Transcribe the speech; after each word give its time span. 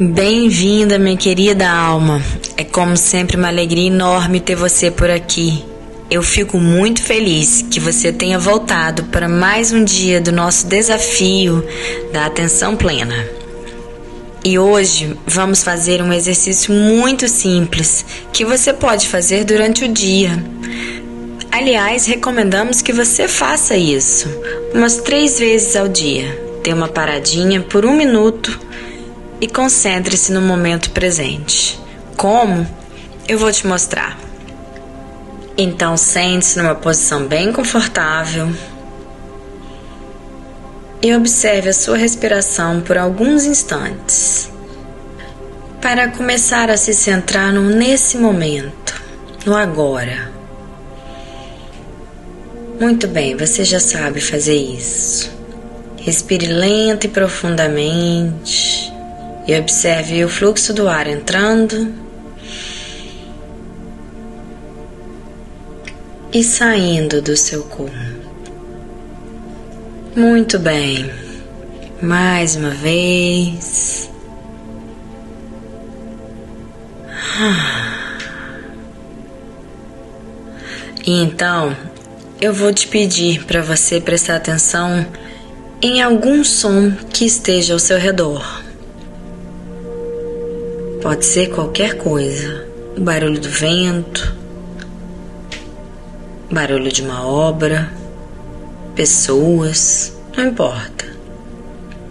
Bem-vinda, 0.00 0.96
minha 0.96 1.16
querida 1.16 1.68
alma. 1.68 2.22
É 2.56 2.62
como 2.62 2.96
sempre 2.96 3.36
uma 3.36 3.48
alegria 3.48 3.88
enorme 3.88 4.38
ter 4.38 4.54
você 4.54 4.92
por 4.92 5.10
aqui. 5.10 5.64
Eu 6.08 6.22
fico 6.22 6.60
muito 6.60 7.02
feliz 7.02 7.64
que 7.68 7.80
você 7.80 8.12
tenha 8.12 8.38
voltado 8.38 9.02
para 9.06 9.28
mais 9.28 9.72
um 9.72 9.82
dia 9.82 10.20
do 10.20 10.30
nosso 10.30 10.68
desafio 10.68 11.66
da 12.12 12.26
atenção 12.26 12.76
plena. 12.76 13.28
E 14.44 14.56
hoje 14.56 15.18
vamos 15.26 15.64
fazer 15.64 16.00
um 16.00 16.12
exercício 16.12 16.72
muito 16.72 17.26
simples 17.26 18.06
que 18.32 18.44
você 18.44 18.72
pode 18.72 19.08
fazer 19.08 19.42
durante 19.42 19.84
o 19.84 19.88
dia. 19.88 20.30
Aliás, 21.50 22.06
recomendamos 22.06 22.80
que 22.80 22.92
você 22.92 23.26
faça 23.26 23.76
isso 23.76 24.28
umas 24.72 24.98
três 24.98 25.40
vezes 25.40 25.74
ao 25.74 25.88
dia. 25.88 26.40
Dê 26.62 26.72
uma 26.72 26.86
paradinha 26.86 27.62
por 27.62 27.84
um 27.84 27.96
minuto 27.96 28.67
e 29.40 29.46
concentre-se 29.46 30.32
no 30.32 30.40
momento 30.40 30.90
presente. 30.90 31.78
Como? 32.16 32.66
Eu 33.26 33.38
vou 33.38 33.52
te 33.52 33.66
mostrar. 33.66 34.18
Então, 35.56 35.96
sente-se 35.96 36.58
numa 36.58 36.74
posição 36.74 37.26
bem 37.26 37.52
confortável 37.52 38.48
e 41.02 41.14
observe 41.14 41.68
a 41.68 41.74
sua 41.74 41.96
respiração 41.96 42.80
por 42.80 42.98
alguns 42.98 43.44
instantes. 43.44 44.50
Para 45.80 46.08
começar 46.08 46.70
a 46.70 46.76
se 46.76 46.92
centrar 46.92 47.52
no 47.52 47.62
nesse 47.62 48.18
momento, 48.18 49.00
no 49.46 49.54
agora. 49.54 50.32
Muito 52.80 53.06
bem, 53.08 53.36
você 53.36 53.64
já 53.64 53.80
sabe 53.80 54.20
fazer 54.20 54.56
isso. 54.56 55.30
Respire 55.96 56.46
lento 56.46 57.06
e 57.06 57.08
profundamente 57.08 58.92
e 59.48 59.58
observe 59.58 60.22
o 60.22 60.28
fluxo 60.28 60.74
do 60.74 60.86
ar 60.86 61.06
entrando 61.06 61.94
e 66.30 66.44
saindo 66.44 67.22
do 67.22 67.34
seu 67.34 67.62
corpo. 67.64 67.96
Muito 70.14 70.58
bem. 70.58 71.10
Mais 72.02 72.56
uma 72.56 72.70
vez. 72.70 74.10
E 81.06 81.22
então, 81.22 81.74
eu 82.38 82.52
vou 82.52 82.72
te 82.72 82.86
pedir 82.86 83.44
para 83.46 83.62
você 83.62 83.98
prestar 83.98 84.36
atenção 84.36 85.06
em 85.80 86.02
algum 86.02 86.44
som 86.44 86.90
que 86.90 87.24
esteja 87.24 87.72
ao 87.72 87.78
seu 87.78 87.96
redor. 87.96 88.57
Pode 91.08 91.24
ser 91.24 91.48
qualquer 91.48 91.96
coisa: 91.96 92.68
o 92.94 93.00
barulho 93.00 93.40
do 93.40 93.48
vento, 93.48 94.36
barulho 96.50 96.92
de 96.92 97.00
uma 97.00 97.26
obra, 97.26 97.90
pessoas, 98.94 100.12
não 100.36 100.48
importa. 100.48 101.06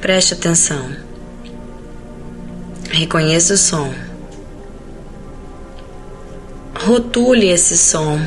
Preste 0.00 0.34
atenção. 0.34 0.90
Reconheça 2.90 3.54
o 3.54 3.56
som. 3.56 3.94
Rotule 6.74 7.46
esse 7.46 7.78
som 7.78 8.20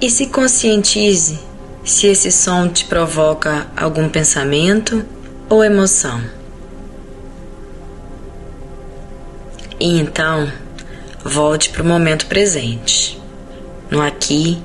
e 0.00 0.08
se 0.08 0.28
conscientize 0.28 1.40
se 1.84 2.06
esse 2.06 2.30
som 2.30 2.68
te 2.68 2.84
provoca 2.84 3.66
algum 3.76 4.08
pensamento 4.08 5.04
ou 5.48 5.64
emoção. 5.64 6.37
E 9.80 9.98
então, 9.98 10.50
volte 11.24 11.70
para 11.70 11.82
o 11.82 11.86
momento 11.86 12.26
presente, 12.26 13.20
no 13.90 14.02
aqui 14.02 14.60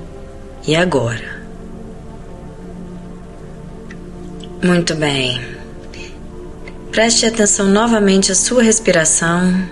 e 0.66 0.74
agora. 0.74 1.40
Muito 4.62 4.94
bem. 4.94 5.40
Preste 6.90 7.26
atenção 7.26 7.68
novamente 7.68 8.32
à 8.32 8.34
sua 8.34 8.62
respiração. 8.62 9.68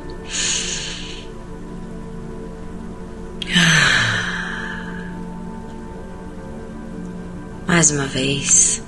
Mais 7.67 7.91
uma 7.91 8.07
vez. 8.07 8.83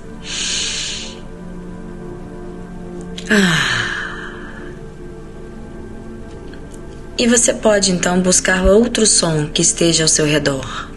E 7.17 7.27
você 7.27 7.53
pode 7.53 7.91
então 7.91 8.19
buscar 8.19 8.65
outro 8.65 9.05
som 9.05 9.47
que 9.47 9.61
esteja 9.61 10.03
ao 10.03 10.07
seu 10.07 10.25
redor. 10.25 10.91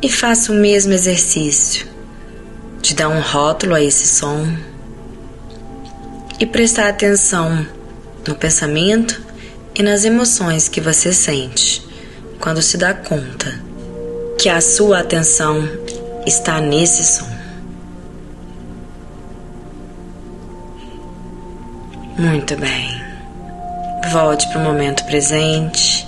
E 0.00 0.08
faça 0.08 0.52
o 0.52 0.54
mesmo 0.54 0.92
exercício 0.92 1.86
de 2.80 2.94
dar 2.94 3.08
um 3.08 3.20
rótulo 3.20 3.74
a 3.74 3.82
esse 3.82 4.06
som 4.06 4.56
e 6.38 6.46
prestar 6.46 6.88
atenção 6.88 7.66
no 8.26 8.34
pensamento 8.34 9.22
e 9.74 9.82
nas 9.82 10.04
emoções 10.04 10.68
que 10.68 10.80
você 10.80 11.12
sente 11.12 11.86
quando 12.40 12.62
se 12.62 12.78
dá 12.78 12.94
conta 12.94 13.60
que 14.38 14.48
a 14.48 14.60
sua 14.60 15.00
atenção 15.00 15.68
está 16.26 16.60
nesse 16.60 17.04
som. 17.04 17.36
Muito 22.18 22.56
bem. 22.56 23.05
Volte 24.10 24.48
para 24.48 24.58
o 24.58 24.62
momento 24.62 25.04
presente. 25.04 26.06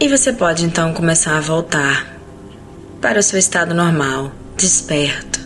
E 0.00 0.08
você 0.08 0.32
pode 0.32 0.64
então 0.64 0.92
começar 0.92 1.36
a 1.36 1.40
voltar 1.40 2.18
para 3.00 3.18
o 3.18 3.22
seu 3.22 3.38
estado 3.38 3.74
normal, 3.74 4.32
desperto, 4.56 5.40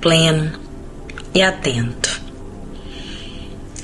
pleno 0.00 0.52
e 1.34 1.42
atento. 1.42 2.20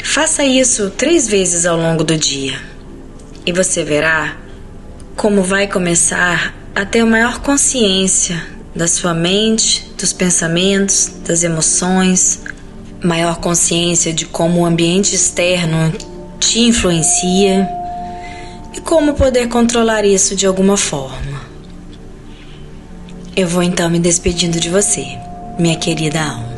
Faça 0.03 0.45
isso 0.45 0.91
três 0.91 1.29
vezes 1.29 1.67
ao 1.67 1.77
longo 1.77 2.03
do 2.03 2.17
dia 2.17 2.61
e 3.47 3.53
você 3.53 3.85
verá 3.85 4.37
como 5.17 5.43
vai 5.43 5.67
começar 5.67 6.55
a 6.75 6.85
ter 6.85 7.05
maior 7.05 7.41
consciência 7.41 8.45
da 8.75 8.87
sua 8.87 9.13
mente, 9.13 9.90
dos 10.01 10.13
pensamentos, 10.13 11.11
das 11.27 11.43
emoções, 11.43 12.41
maior 13.03 13.37
consciência 13.37 14.13
de 14.13 14.27
como 14.27 14.61
o 14.61 14.65
ambiente 14.65 15.15
externo 15.15 15.93
te 16.39 16.61
influencia 16.61 17.69
e 18.75 18.81
como 18.81 19.15
poder 19.15 19.49
controlar 19.49 20.05
isso 20.05 20.35
de 20.35 20.47
alguma 20.47 20.77
forma. 20.77 21.41
Eu 23.37 23.47
vou 23.47 23.63
então 23.63 23.89
me 23.89 23.99
despedindo 23.99 24.59
de 24.59 24.71
você, 24.71 25.07
minha 25.59 25.77
querida 25.77 26.21
alma. 26.21 26.50